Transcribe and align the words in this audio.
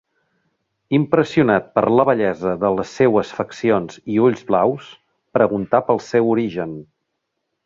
Impressionat 0.97 1.67
per 1.79 1.83
la 1.99 2.05
bellesa 2.11 2.53
de 2.63 2.71
les 2.77 2.93
seues 3.01 3.35
faccions 3.41 4.01
i 4.15 4.19
ulls 4.31 4.43
blaus 4.51 4.89
preguntà 5.41 5.83
pel 5.91 6.03
seu 6.11 6.33
origen. 6.37 6.75